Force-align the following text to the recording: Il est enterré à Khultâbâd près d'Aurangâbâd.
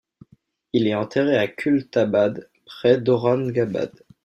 Il 0.73 0.87
est 0.87 0.95
enterré 0.95 1.37
à 1.37 1.47
Khultâbâd 1.47 2.33
près 2.65 2.99
d'Aurangâbâd. 2.99 3.91